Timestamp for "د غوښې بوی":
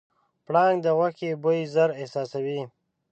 0.85-1.59